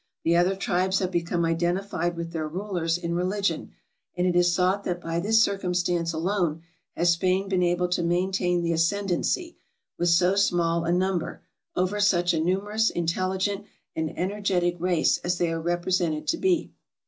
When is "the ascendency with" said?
8.63-10.09